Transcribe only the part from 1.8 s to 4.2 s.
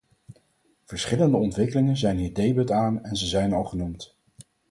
zijn hier debet aan en ze zijn al genoemd.